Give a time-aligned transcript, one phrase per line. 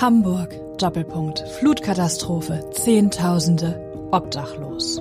[0.00, 3.78] Hamburg, Doppelpunkt, Flutkatastrophe, Zehntausende,
[4.10, 4.98] obdachlos.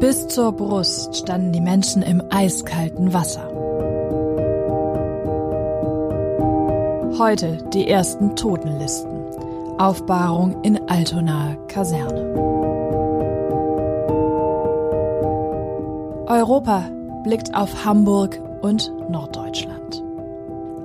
[0.00, 3.48] Bis zur Brust standen die Menschen im eiskalten Wasser.
[7.16, 9.20] Heute die ersten Totenlisten.
[9.78, 12.22] Aufbahrung in Altonaer Kaserne.
[16.26, 16.90] Europa
[17.22, 19.69] blickt auf Hamburg und Norddeutschland.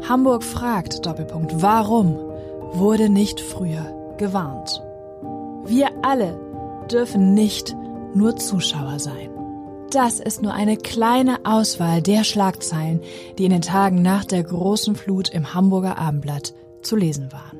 [0.07, 2.15] Hamburg fragt, Doppelpunkt, warum
[2.73, 4.83] wurde nicht früher gewarnt?
[5.65, 6.39] Wir alle
[6.91, 7.75] dürfen nicht
[8.13, 9.31] nur Zuschauer sein.
[9.89, 13.01] Das ist nur eine kleine Auswahl der Schlagzeilen,
[13.37, 16.53] die in den Tagen nach der großen Flut im Hamburger Abendblatt
[16.83, 17.59] zu lesen waren.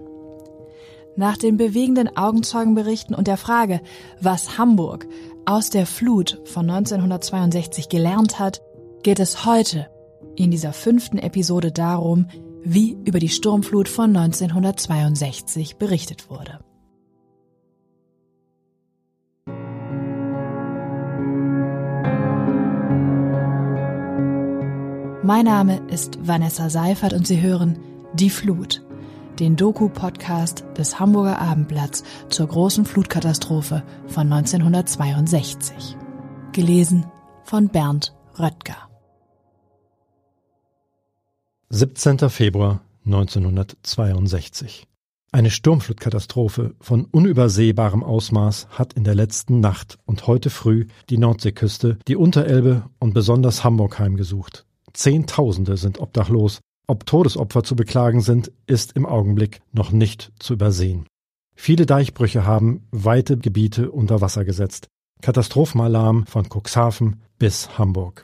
[1.16, 3.82] Nach den bewegenden Augenzeugenberichten und der Frage,
[4.20, 5.08] was Hamburg
[5.46, 8.62] aus der Flut von 1962 gelernt hat,
[9.02, 9.88] geht es heute
[10.36, 12.28] in dieser fünften Episode darum,
[12.64, 16.60] wie über die Sturmflut von 1962 berichtet wurde.
[25.24, 27.80] Mein Name ist Vanessa Seifert und Sie hören
[28.14, 28.86] Die Flut,
[29.40, 35.98] den Doku-Podcast des Hamburger Abendblatts zur großen Flutkatastrophe von 1962.
[36.52, 37.08] Gelesen
[37.44, 38.88] von Bernd Röttger.
[41.70, 42.30] 17.
[42.30, 44.86] Februar 1962.
[45.32, 51.98] Eine Sturmflutkatastrophe von unübersehbarem Ausmaß hat in der letzten Nacht und heute früh die Nordseeküste,
[52.08, 54.68] die Unterelbe und besonders Hamburg heimgesucht.
[54.94, 56.60] Zehntausende sind obdachlos.
[56.88, 61.08] Ob Todesopfer zu beklagen sind, ist im Augenblick noch nicht zu übersehen.
[61.56, 64.88] Viele Deichbrüche haben weite Gebiete unter Wasser gesetzt.
[65.24, 68.24] Katastrophenalarm von Cuxhaven bis Hamburg.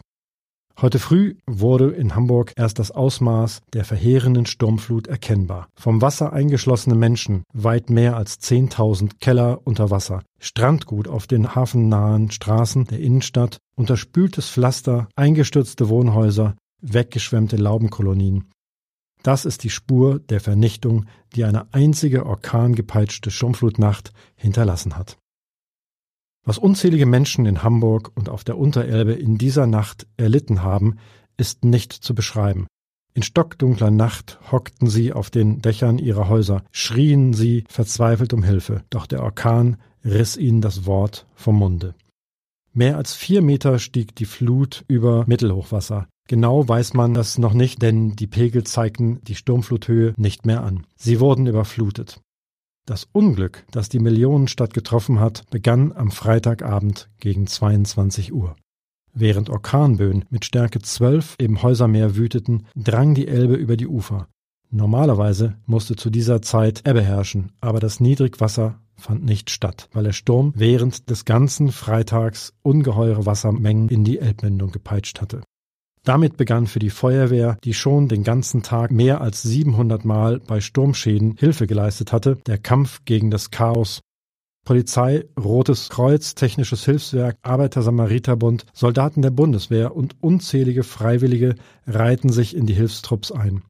[0.79, 5.67] Heute früh wurde in Hamburg erst das Ausmaß der verheerenden Sturmflut erkennbar.
[5.75, 12.31] Vom Wasser eingeschlossene Menschen, weit mehr als 10.000 Keller unter Wasser, Strandgut auf den hafennahen
[12.31, 18.49] Straßen der Innenstadt, unterspültes Pflaster, eingestürzte Wohnhäuser, weggeschwemmte Laubenkolonien.
[19.23, 25.17] Das ist die Spur der Vernichtung, die eine einzige orkangepeitschte Sturmflutnacht hinterlassen hat.
[26.43, 30.97] Was unzählige Menschen in Hamburg und auf der Unterelbe in dieser Nacht erlitten haben,
[31.37, 32.67] ist nicht zu beschreiben.
[33.13, 38.83] In stockdunkler Nacht hockten sie auf den Dächern ihrer Häuser, schrien sie verzweifelt um Hilfe,
[38.89, 41.93] doch der Orkan riss ihnen das Wort vom Munde.
[42.73, 46.07] Mehr als vier Meter stieg die Flut über Mittelhochwasser.
[46.29, 50.87] Genau weiß man das noch nicht, denn die Pegel zeigten die Sturmfluthöhe nicht mehr an.
[50.95, 52.21] Sie wurden überflutet.
[52.85, 58.55] Das Unglück, das die Millionenstadt getroffen hat, begann am Freitagabend gegen 22 Uhr.
[59.13, 64.27] Während Orkanböen mit Stärke 12 im Häusermeer wüteten, drang die Elbe über die Ufer.
[64.71, 70.13] Normalerweise musste zu dieser Zeit Ebbe herrschen, aber das Niedrigwasser fand nicht statt, weil der
[70.13, 75.41] Sturm während des ganzen Freitags ungeheure Wassermengen in die Elbmündung gepeitscht hatte.
[76.03, 80.59] Damit begann für die Feuerwehr, die schon den ganzen Tag mehr als 700 Mal bei
[80.59, 84.01] Sturmschäden Hilfe geleistet hatte, der Kampf gegen das Chaos.
[84.65, 92.65] Polizei, Rotes Kreuz, Technisches Hilfswerk, Arbeiter-Samariter-Bund, Soldaten der Bundeswehr und unzählige Freiwillige reihten sich in
[92.65, 93.63] die Hilfstrupps ein.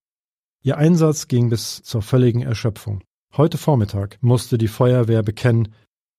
[0.63, 3.01] Ihr Einsatz ging bis zur völligen Erschöpfung.
[3.35, 5.73] Heute Vormittag musste die Feuerwehr bekennen,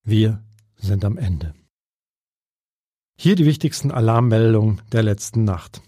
[0.04, 0.42] wir
[0.76, 1.54] sind am Ende.
[3.16, 5.82] Hier die wichtigsten Alarmmeldungen der letzten Nacht.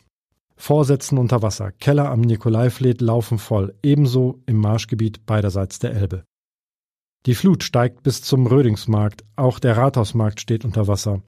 [0.57, 6.25] Vorsätzen unter Wasser, Keller am Nikolaifleet laufen voll, ebenso im Marschgebiet beiderseits der Elbe.
[7.27, 11.23] Die Flut steigt bis zum Rödingsmarkt, auch der Rathausmarkt steht unter Wasser.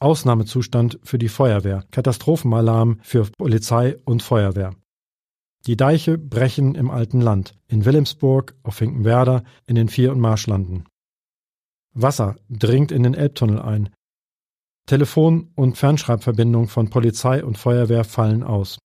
[0.00, 4.74] Ausnahmezustand für die Feuerwehr, Katastrophenalarm für Polizei und Feuerwehr.
[5.66, 10.84] Die Deiche brechen im alten Land, in Wilhelmsburg, auf Finkenwerder, in den Vier- und Marschlanden.
[11.94, 13.90] Wasser dringt in den Elbtunnel ein,
[14.88, 18.78] Telefon- und Fernschreibverbindung von Polizei und Feuerwehr fallen aus.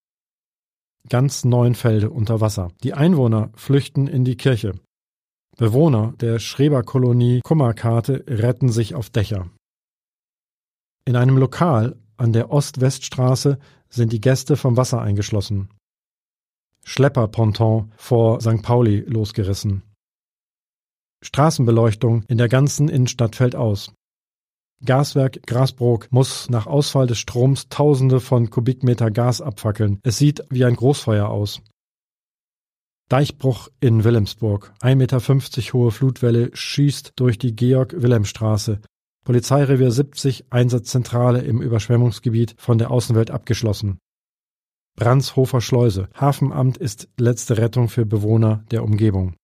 [1.07, 2.71] Ganz neun Felde unter Wasser.
[2.83, 4.73] Die Einwohner flüchten in die Kirche.
[5.55, 9.49] Bewohner der Schreberkolonie Kummerkarte retten sich auf Dächer.
[11.05, 13.57] In einem Lokal an der Ost-West-Straße
[13.89, 15.69] sind die Gäste vom Wasser eingeschlossen.
[16.83, 18.61] Schlepperponton vor St.
[18.61, 19.83] Pauli losgerissen.
[21.23, 23.93] Straßenbeleuchtung in der ganzen Innenstadt fällt aus.
[24.85, 29.99] Gaswerk Grasbrook muss nach Ausfall des Stroms Tausende von Kubikmeter Gas abfackeln.
[30.03, 31.61] Es sieht wie ein Großfeuer aus.
[33.09, 34.73] Deichbruch in Wilhelmsburg.
[34.81, 38.81] 1,50 Meter hohe Flutwelle schießt durch die Georg-Wilhelm-Straße.
[39.23, 43.99] Polizeirevier 70, Einsatzzentrale im Überschwemmungsgebiet von der Außenwelt abgeschlossen.
[44.95, 46.09] Brandshofer Schleuse.
[46.13, 49.35] Hafenamt ist letzte Rettung für Bewohner der Umgebung.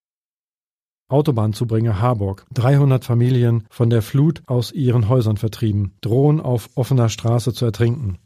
[1.10, 2.46] Autobahnzubringer Harburg.
[2.54, 8.20] 300 Familien von der Flut aus ihren Häusern vertrieben, drohen auf offener Straße zu ertrinken.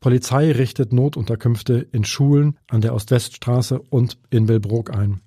[0.00, 5.20] Polizei richtet Notunterkünfte in Schulen an der Ost-West-Straße und in Billbrook ein.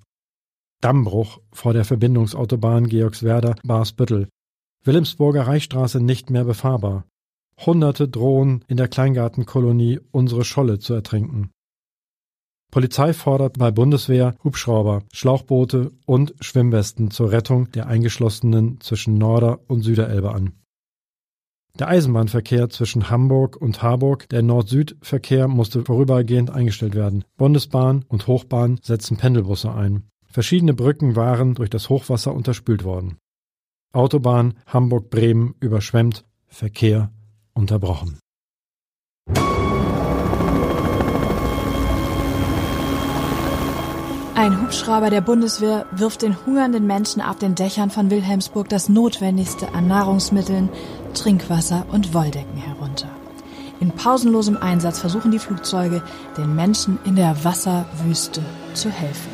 [0.80, 4.28] Dammbruch vor der Verbindungsautobahn Georgswerder-Barsbüttel.
[4.84, 7.04] Wilhelmsburger Reichstraße nicht mehr befahrbar.
[7.60, 11.50] Hunderte drohen in der Kleingartenkolonie unsere Scholle zu ertrinken.
[12.72, 19.82] Polizei fordert bei Bundeswehr Hubschrauber, Schlauchboote und Schwimmwesten zur Rettung der Eingeschlossenen zwischen Norder- und
[19.82, 20.54] Süderelbe an.
[21.78, 27.24] Der Eisenbahnverkehr zwischen Hamburg und Harburg, der Nord-Süd-Verkehr musste vorübergehend eingestellt werden.
[27.36, 30.04] Bundesbahn und Hochbahn setzen Pendelbusse ein.
[30.24, 33.18] Verschiedene Brücken waren durch das Hochwasser unterspült worden.
[33.92, 37.12] Autobahn Hamburg-Bremen überschwemmt, Verkehr
[37.52, 38.18] unterbrochen.
[44.34, 49.74] Ein Hubschrauber der Bundeswehr wirft den hungernden Menschen auf den Dächern von Wilhelmsburg das Notwendigste
[49.74, 50.70] an Nahrungsmitteln,
[51.12, 53.10] Trinkwasser und Wolldecken herunter.
[53.78, 56.02] In pausenlosem Einsatz versuchen die Flugzeuge,
[56.38, 58.42] den Menschen in der Wasserwüste
[58.72, 59.30] zu helfen.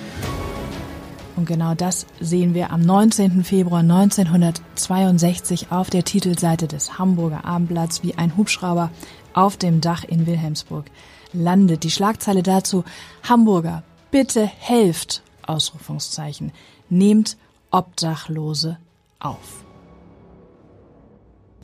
[1.37, 3.44] Und genau das sehen wir am 19.
[3.44, 8.91] Februar 1962 auf der Titelseite des Hamburger Abendblatts, wie ein Hubschrauber
[9.33, 10.87] auf dem Dach in Wilhelmsburg
[11.33, 11.85] landet.
[11.85, 12.83] Die Schlagzeile dazu
[13.23, 15.22] Hamburger, bitte helft!
[15.43, 16.52] Ausrufungszeichen.
[16.90, 17.37] Nehmt
[17.70, 18.78] Obdachlose
[19.19, 19.64] auf.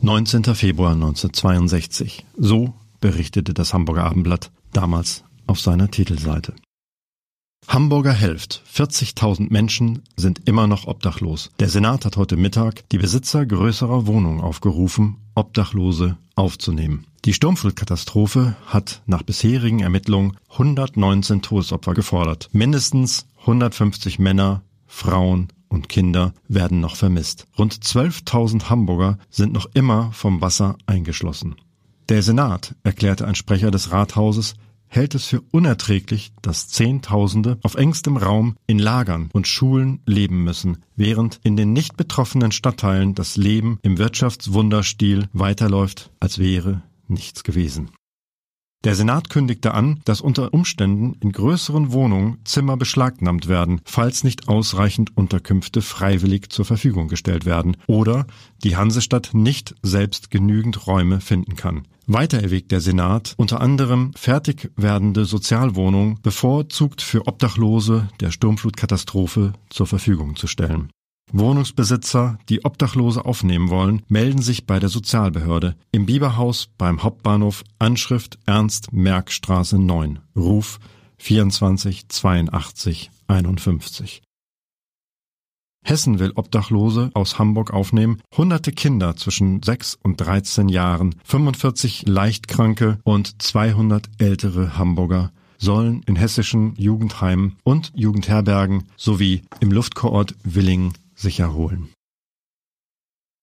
[0.00, 0.44] 19.
[0.55, 2.25] Februar 1962.
[2.37, 6.55] So berichtete das Hamburger Abendblatt damals auf seiner Titelseite.
[7.69, 8.62] Hamburger helft.
[8.70, 11.50] 40.000 Menschen sind immer noch obdachlos.
[11.58, 17.06] Der Senat hat heute Mittag die Besitzer größerer Wohnungen aufgerufen, Obdachlose aufzunehmen.
[17.25, 22.50] Die Sturmflutkatastrophe hat nach bisherigen Ermittlungen 119 Todesopfer gefordert.
[22.53, 27.47] Mindestens 150 Männer, Frauen und Kinder werden noch vermisst.
[27.59, 31.56] Rund 12.000 Hamburger sind noch immer vom Wasser eingeschlossen.
[32.11, 34.55] Der Senat, erklärte ein Sprecher des Rathauses,
[34.87, 40.82] hält es für unerträglich, dass Zehntausende auf engstem Raum in Lagern und Schulen leben müssen,
[40.94, 47.91] während in den nicht betroffenen Stadtteilen das Leben im Wirtschaftswunderstil weiterläuft, als wäre nichts gewesen.
[48.85, 54.47] Der Senat kündigte an, dass unter Umständen in größeren Wohnungen Zimmer beschlagnahmt werden, falls nicht
[54.47, 58.27] ausreichend Unterkünfte freiwillig zur Verfügung gestellt werden oder
[58.62, 61.89] die Hansestadt nicht selbst genügend Räume finden kann.
[62.06, 69.87] Weiter erwägt der Senat unter anderem fertig werdende Sozialwohnungen bevorzugt für Obdachlose der Sturmflutkatastrophe zur
[69.87, 70.91] Verfügung zu stellen.
[71.37, 75.75] Wohnungsbesitzer, die Obdachlose aufnehmen wollen, melden sich bei der Sozialbehörde.
[75.91, 80.21] Im Bieberhaus beim Hauptbahnhof Anschrift Ernst Merck Straße 9.
[80.37, 80.79] Ruf
[81.19, 84.23] 24 82 51.
[85.85, 92.99] Hessen will Obdachlose aus Hamburg aufnehmen, hunderte Kinder zwischen 6 und 13 Jahren, 45 Leichtkranke
[93.03, 101.41] und 200 ältere Hamburger sollen in hessischen Jugendheimen und Jugendherbergen sowie im Luftkurort Willingen sich
[101.41, 101.89] erholen.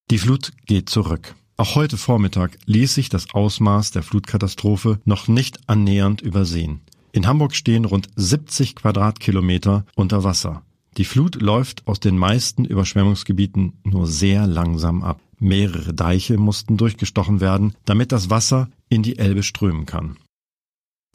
[0.09, 1.35] Die Flut geht zurück.
[1.57, 6.81] Auch heute Vormittag ließ sich das Ausmaß der Flutkatastrophe noch nicht annähernd übersehen.
[7.11, 10.63] In Hamburg stehen rund 70 Quadratkilometer unter Wasser.
[10.97, 15.21] Die Flut läuft aus den meisten Überschwemmungsgebieten nur sehr langsam ab.
[15.39, 20.17] Mehrere Deiche mussten durchgestochen werden, damit das Wasser in die Elbe strömen kann.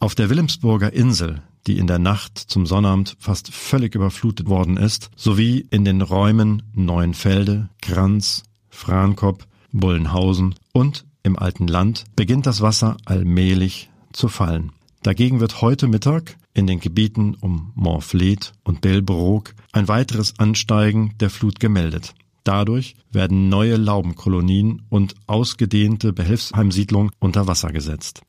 [0.00, 5.10] Auf der Wilhelmsburger Insel, die in der Nacht zum Sonnabend fast völlig überflutet worden ist,
[5.16, 12.96] sowie in den Räumen Neuenfelde, Kranz, Frankop, Bullenhausen und im alten Land beginnt das Wasser
[13.04, 14.72] allmählich zu fallen.
[15.02, 21.30] Dagegen wird heute Mittag in den Gebieten um Montfleet und Belbrook ein weiteres Ansteigen der
[21.30, 22.14] Flut gemeldet.
[22.44, 28.22] Dadurch werden neue Laubenkolonien und ausgedehnte Behelfsheimsiedlungen unter Wasser gesetzt.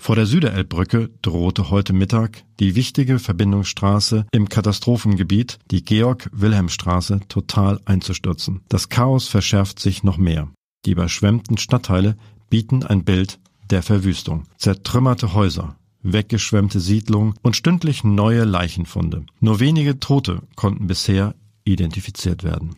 [0.00, 8.62] Vor der Süderelbbrücke drohte heute Mittag die wichtige Verbindungsstraße im Katastrophengebiet, die Georg-Wilhelm-Straße, total einzustürzen.
[8.70, 10.48] Das Chaos verschärft sich noch mehr.
[10.86, 12.16] Die überschwemmten Stadtteile
[12.48, 14.44] bieten ein Bild der Verwüstung.
[14.56, 19.26] Zertrümmerte Häuser, weggeschwemmte Siedlungen und stündlich neue Leichenfunde.
[19.40, 22.74] Nur wenige Tote konnten bisher identifiziert werden.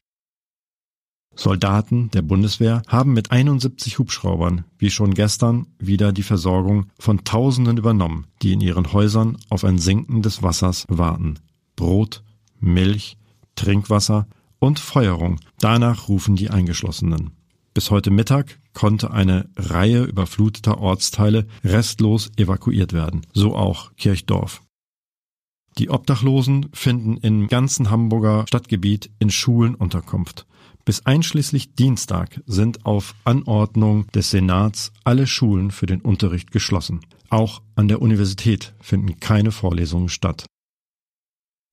[1.34, 7.78] Soldaten der Bundeswehr haben mit 71 Hubschraubern, wie schon gestern, wieder die Versorgung von Tausenden
[7.78, 11.38] übernommen, die in ihren Häusern auf ein Sinken des Wassers warten.
[11.76, 12.22] Brot,
[12.60, 13.16] Milch,
[13.54, 14.26] Trinkwasser
[14.58, 15.40] und Feuerung.
[15.58, 17.30] Danach rufen die Eingeschlossenen.
[17.74, 24.62] Bis heute Mittag konnte eine Reihe überfluteter Ortsteile restlos evakuiert werden, so auch Kirchdorf.
[25.78, 30.46] Die Obdachlosen finden im ganzen Hamburger Stadtgebiet in Schulen Unterkunft.
[30.84, 37.00] Bis einschließlich Dienstag sind auf Anordnung des Senats alle Schulen für den Unterricht geschlossen.
[37.30, 40.44] Auch an der Universität finden keine Vorlesungen statt.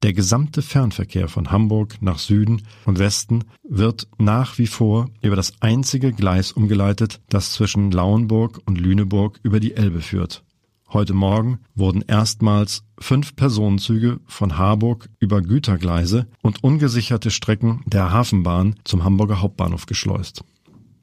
[0.01, 5.53] Der gesamte Fernverkehr von Hamburg nach Süden und Westen wird nach wie vor über das
[5.60, 10.46] einzige Gleis umgeleitet, das zwischen Lauenburg und Lüneburg über die Elbe führt.
[10.91, 18.75] Heute Morgen wurden erstmals fünf Personenzüge von Harburg über Gütergleise und ungesicherte Strecken der Hafenbahn
[18.86, 20.43] zum Hamburger Hauptbahnhof geschleust.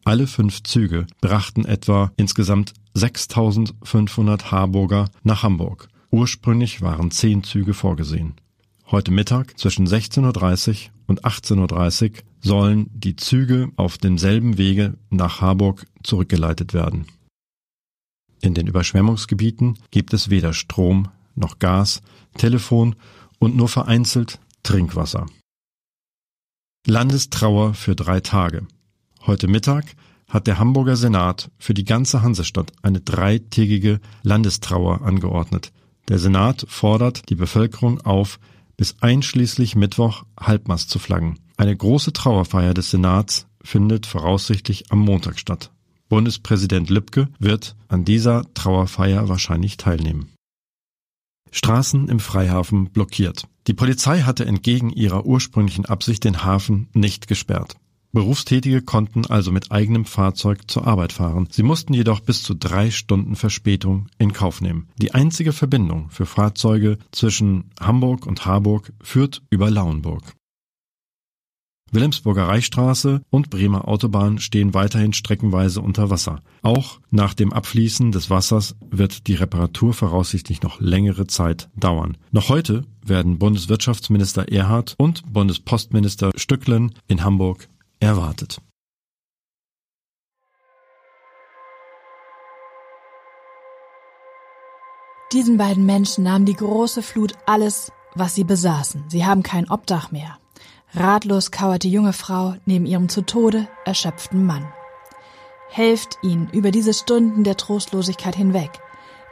[0.04, 5.88] Alle fünf Züge brachten etwa insgesamt 6500 Harburger nach Hamburg.
[6.10, 8.34] Ursprünglich waren zehn Züge vorgesehen.
[8.90, 15.40] Heute Mittag zwischen 16.30 Uhr und 18.30 Uhr sollen die Züge auf demselben Wege nach
[15.40, 17.06] Harburg zurückgeleitet werden.
[18.40, 22.02] In den Überschwemmungsgebieten gibt es weder Strom noch Gas,
[22.36, 22.96] Telefon
[23.38, 25.26] und nur vereinzelt Trinkwasser.
[26.86, 28.66] Landestrauer für drei Tage.
[29.26, 29.84] Heute Mittag
[30.28, 35.72] hat der Hamburger Senat für die ganze Hansestadt eine dreitägige Landestrauer angeordnet.
[36.08, 38.38] Der Senat fordert die Bevölkerung auf,
[38.76, 41.38] bis einschließlich Mittwoch Halbmast zu flaggen.
[41.56, 45.70] Eine große Trauerfeier des Senats findet voraussichtlich am Montag statt.
[46.08, 50.32] Bundespräsident Lübcke wird an dieser Trauerfeier wahrscheinlich teilnehmen.
[51.50, 53.48] Straßen im Freihafen blockiert.
[53.66, 57.76] Die Polizei hatte entgegen ihrer ursprünglichen Absicht den Hafen nicht gesperrt.
[58.12, 61.48] Berufstätige konnten also mit eigenem Fahrzeug zur Arbeit fahren.
[61.50, 64.88] Sie mussten jedoch bis zu drei Stunden Verspätung in Kauf nehmen.
[64.96, 70.34] Die einzige Verbindung für Fahrzeuge zwischen Hamburg und Harburg führt über Lauenburg.
[71.92, 76.42] Wilhelmsburger Reichstraße und Bremer Autobahn stehen weiterhin streckenweise unter Wasser.
[76.62, 82.16] Auch nach dem Abfließen des Wassers wird die Reparatur voraussichtlich noch längere Zeit dauern.
[82.32, 87.68] Noch heute werden Bundeswirtschaftsminister Erhard und Bundespostminister Stücklen in Hamburg
[88.00, 88.60] erwartet.
[95.32, 99.04] Diesen beiden Menschen nahm die große Flut alles, was sie besaßen.
[99.08, 100.38] Sie haben kein Obdach mehr.
[100.96, 104.66] Ratlos kauert die junge Frau neben ihrem zu Tode erschöpften Mann.
[105.68, 108.70] Helft ihnen über diese Stunden der Trostlosigkeit hinweg.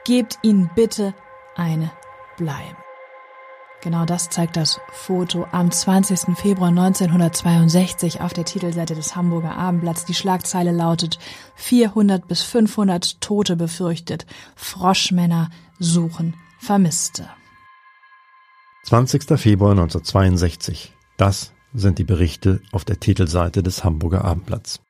[0.04, 1.14] Gebt ihnen bitte
[1.56, 1.90] eine
[2.36, 2.76] Bleibe.
[3.80, 6.36] Genau das zeigt das Foto am 20.
[6.36, 10.04] Februar 1962 auf der Titelseite des Hamburger Abendblatts.
[10.04, 11.18] Die Schlagzeile lautet
[11.54, 14.26] 400 bis 500 Tote befürchtet.
[14.54, 17.28] Froschmänner suchen Vermisste.
[18.84, 19.38] 20.
[19.38, 20.92] Februar 1962.
[21.16, 24.80] Das sind die Berichte auf der Titelseite des Hamburger Abendblatts.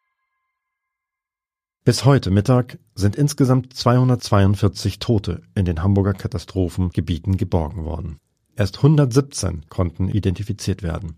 [1.85, 8.19] Bis heute Mittag sind insgesamt 242 Tote in den Hamburger Katastrophengebieten geborgen worden.
[8.57, 11.17] Erst 117 konnten identifiziert werden.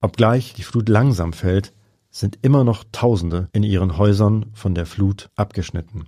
[0.00, 1.72] Obgleich die Flut langsam fällt,
[2.10, 6.06] sind immer noch Tausende in ihren Häusern von der Flut abgeschnitten.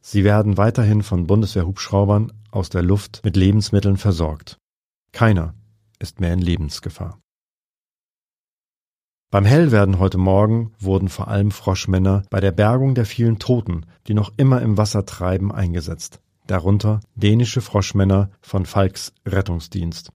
[0.00, 4.58] Sie werden weiterhin von Bundeswehrhubschraubern aus der Luft mit Lebensmitteln versorgt.
[5.12, 5.54] Keiner
[5.98, 7.18] ist mehr in Lebensgefahr.
[9.30, 14.14] Beim Hellwerden heute Morgen wurden vor allem Froschmänner bei der Bergung der vielen Toten, die
[14.14, 16.20] noch immer im Wasser treiben, eingesetzt
[16.50, 20.10] darunter dänische Froschmänner von Falks Rettungsdienst.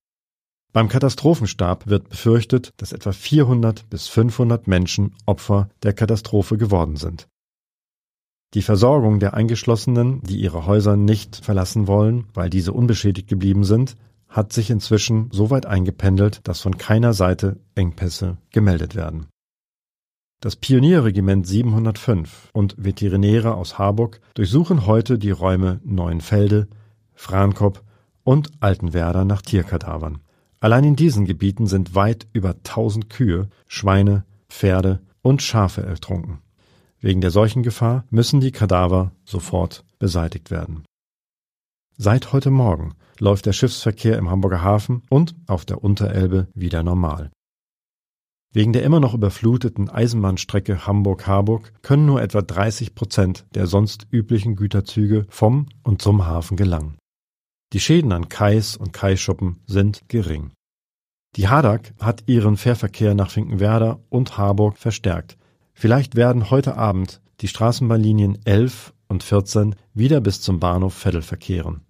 [0.73, 7.29] Beim Katastrophenstab wird befürchtet, dass etwa 400 bis 500 Menschen Opfer der Katastrophe geworden sind.
[8.53, 13.95] Die Versorgung der Eingeschlossenen, die ihre Häuser nicht verlassen wollen, weil diese unbeschädigt geblieben sind,
[14.27, 19.27] hat sich inzwischen so weit eingependelt, dass von keiner Seite Engpässe gemeldet werden.
[20.41, 26.67] Das Pionierregiment 705 und Veterinäre aus Harburg durchsuchen heute die Räume Neuenfelde,
[27.13, 27.83] Frankop
[28.23, 30.19] und Altenwerder nach Tierkadavern.
[30.59, 36.39] Allein in diesen Gebieten sind weit über 1000 Kühe, Schweine, Pferde und Schafe ertrunken.
[36.99, 40.83] Wegen der Seuchengefahr müssen die Kadaver sofort beseitigt werden.
[41.97, 47.31] Seit heute Morgen läuft der Schiffsverkehr im Hamburger Hafen und auf der Unterelbe wieder normal.
[48.51, 54.57] Wegen der immer noch überfluteten Eisenbahnstrecke Hamburg-Harburg können nur etwa 30 Prozent der sonst üblichen
[54.57, 56.97] Güterzüge vom und zum Hafen gelangen.
[57.71, 60.51] Die Schäden an Kais und Kaischuppen sind gering.
[61.37, 65.37] Die Hadak hat ihren Fährverkehr nach Finkenwerder und Harburg verstärkt.
[65.73, 71.84] Vielleicht werden heute Abend die Straßenbahnlinien 11 und 14 wieder bis zum Bahnhof Veddel verkehren.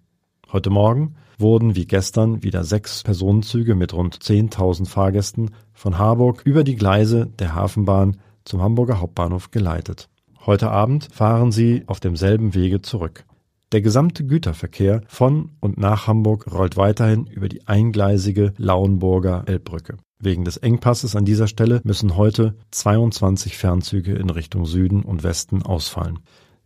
[0.56, 6.64] Heute Morgen wurden wie gestern wieder sechs Personenzüge mit rund 10.000 Fahrgästen von Harburg über
[6.64, 10.08] die Gleise der Hafenbahn zum Hamburger Hauptbahnhof geleitet.
[10.46, 13.26] Heute Abend fahren sie auf demselben Wege zurück.
[13.72, 19.98] Der gesamte Güterverkehr von und nach Hamburg rollt weiterhin über die eingleisige Lauenburger Elbbrücke.
[20.18, 25.62] Wegen des Engpasses an dieser Stelle müssen heute 22 Fernzüge in Richtung Süden und Westen
[25.64, 26.20] ausfallen.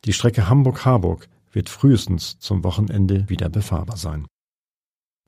[0.05, 4.27] Die Strecke Hamburg-Harburg wird frühestens zum Wochenende wieder befahrbar sein.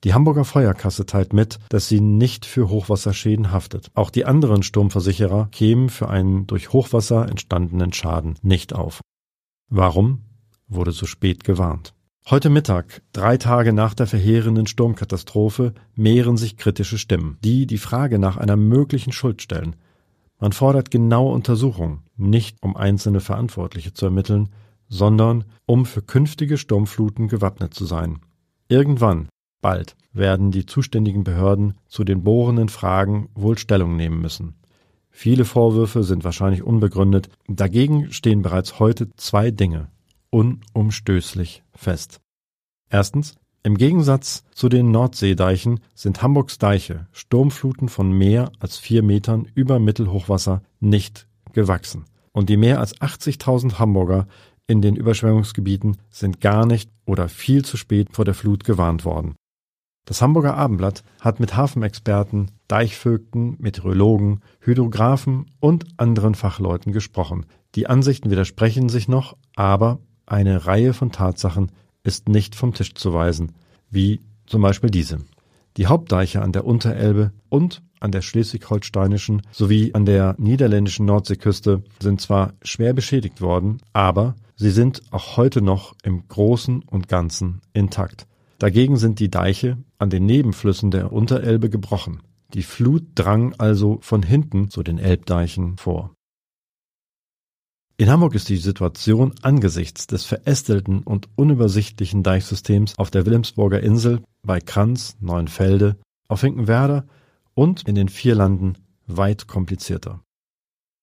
[0.03, 3.89] Die Hamburger Feuerkasse teilt mit, dass sie nicht für Hochwasserschäden haftet.
[3.93, 8.99] Auch die anderen Sturmversicherer kämen für einen durch Hochwasser entstandenen Schaden nicht auf.
[9.69, 10.23] Warum
[10.67, 11.93] wurde so spät gewarnt?
[12.29, 18.19] Heute Mittag, drei Tage nach der verheerenden Sturmkatastrophe, mehren sich kritische Stimmen, die die Frage
[18.19, 19.75] nach einer möglichen Schuld stellen.
[20.39, 24.49] Man fordert genaue Untersuchungen, nicht um einzelne Verantwortliche zu ermitteln,
[24.89, 28.19] sondern um für künftige Sturmfluten gewappnet zu sein.
[28.67, 29.27] Irgendwann
[29.61, 34.55] Bald werden die zuständigen Behörden zu den bohrenden Fragen wohl Stellung nehmen müssen.
[35.09, 39.89] Viele Vorwürfe sind wahrscheinlich unbegründet, dagegen stehen bereits heute zwei Dinge
[40.31, 42.19] unumstößlich fest.
[42.89, 49.47] Erstens, im Gegensatz zu den Nordseedeichen sind Hamburgs Deiche Sturmfluten von mehr als vier Metern
[49.55, 52.05] über Mittelhochwasser nicht gewachsen.
[52.33, 54.27] Und die mehr als 80.000 Hamburger
[54.67, 59.35] in den Überschwemmungsgebieten sind gar nicht oder viel zu spät vor der Flut gewarnt worden.
[60.05, 67.45] Das Hamburger Abendblatt hat mit Hafenexperten, Deichvögten, Meteorologen, Hydrographen und anderen Fachleuten gesprochen.
[67.75, 71.71] Die Ansichten widersprechen sich noch, aber eine Reihe von Tatsachen
[72.03, 73.53] ist nicht vom Tisch zu weisen,
[73.89, 75.19] wie zum Beispiel diese.
[75.77, 82.21] Die Hauptdeiche an der Unterelbe und an der schleswig-holsteinischen sowie an der niederländischen Nordseeküste sind
[82.21, 88.27] zwar schwer beschädigt worden, aber sie sind auch heute noch im Großen und Ganzen intakt.
[88.59, 92.21] Dagegen sind die Deiche an den Nebenflüssen der Unterelbe gebrochen.
[92.53, 96.11] Die Flut drang also von hinten zu den Elbdeichen vor.
[97.95, 104.23] In Hamburg ist die Situation angesichts des verästelten und unübersichtlichen Deichsystems auf der Wilhelmsburger Insel,
[104.41, 105.97] bei Kranz, Neuenfelde,
[106.27, 107.05] auf Finkenwerder
[107.53, 110.21] und in den Vierlanden weit komplizierter.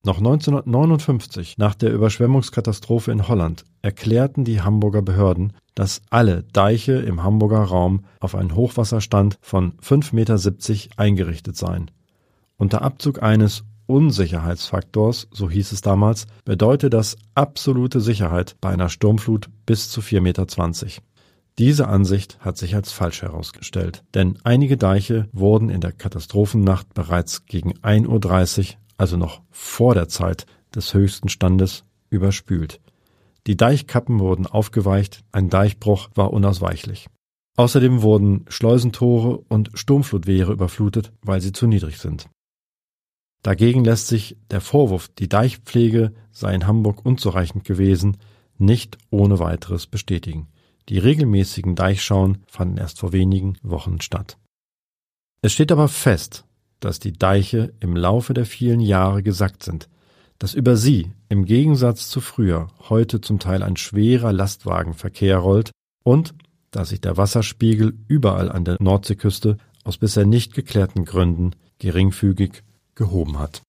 [0.02, 7.22] Noch 1959, nach der Überschwemmungskatastrophe in Holland, erklärten die Hamburger Behörden, dass alle Deiche im
[7.22, 11.90] Hamburger Raum auf einen Hochwasserstand von 5,70 Meter eingerichtet seien.
[12.56, 19.50] Unter Abzug eines Unsicherheitsfaktors, so hieß es damals, bedeutet das absolute Sicherheit bei einer Sturmflut
[19.66, 20.46] bis zu 4,20 Meter.
[21.58, 27.44] Diese Ansicht hat sich als falsch herausgestellt, denn einige Deiche wurden in der Katastrophennacht bereits
[27.44, 32.80] gegen 1.30 Uhr also noch vor der Zeit des höchsten Standes, überspült.
[33.46, 37.08] Die Deichkappen wurden aufgeweicht, ein Deichbruch war unausweichlich.
[37.56, 42.28] Außerdem wurden Schleusentore und Sturmflutwehre überflutet, weil sie zu niedrig sind.
[43.42, 48.18] Dagegen lässt sich der Vorwurf, die Deichpflege sei in Hamburg unzureichend gewesen,
[48.58, 50.48] nicht ohne weiteres bestätigen.
[50.88, 54.38] Die regelmäßigen Deichschauen fanden erst vor wenigen Wochen statt.
[55.42, 56.44] Es steht aber fest,
[56.80, 59.88] dass die Deiche im Laufe der vielen Jahre gesackt sind,
[60.38, 65.70] dass über sie im Gegensatz zu früher heute zum Teil ein schwerer Lastwagenverkehr rollt
[66.02, 66.34] und
[66.70, 72.62] dass sich der Wasserspiegel überall an der Nordseeküste aus bisher nicht geklärten Gründen geringfügig
[72.94, 73.62] gehoben hat.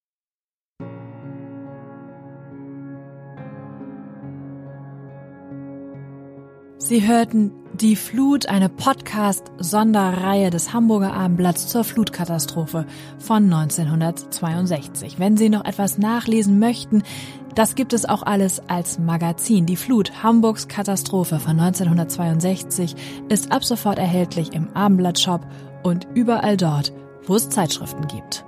[6.92, 12.86] Sie hörten Die Flut, eine Podcast-Sonderreihe des Hamburger Abendblatts zur Flutkatastrophe
[13.18, 15.18] von 1962.
[15.18, 17.04] Wenn Sie noch etwas nachlesen möchten,
[17.56, 19.66] das gibt es auch alles als Magazin.
[19.68, 22.96] Die Flut, Hamburgs Katastrophe von 1962
[23.30, 25.48] ist ab sofort erhältlich im Abendblatt-Shop
[25.84, 26.92] und überall dort,
[27.26, 28.44] wo es Zeitschriften gibt.